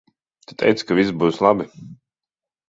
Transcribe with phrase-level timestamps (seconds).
[0.45, 1.69] Tu teici ka viss būs labi.